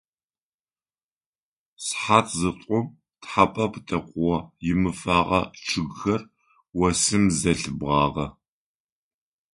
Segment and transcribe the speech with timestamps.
[1.85, 2.85] Сыхьат зытӏум
[3.21, 4.37] тхьэпэ пытэкъугъо
[4.71, 6.21] имыфэгъэ чъыгхэр
[6.87, 8.27] осым зэлъибгъагъэ.